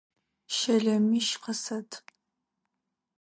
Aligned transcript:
Щэлэмищ 0.55 1.27
къысэт! 1.43 1.91